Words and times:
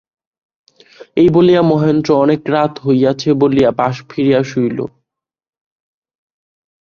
এই 1.17 1.29
বলিয়া 1.29 1.61
মহেন্দ্র 1.63 2.09
অনেক 2.15 2.41
রাত 2.53 2.73
হইয়াছে 2.85 3.29
বলিয়া 3.41 3.69
পাশ 3.79 3.95
ফিরিয়া 4.09 4.41
শুইল। 4.43 4.79